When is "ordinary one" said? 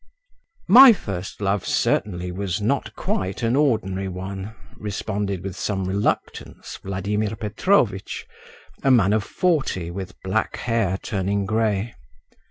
3.55-4.55